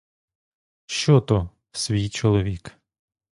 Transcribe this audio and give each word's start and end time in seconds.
Що 0.85 1.21
то— 1.21 1.49
свій 1.71 2.09
чоловік! 2.09 2.75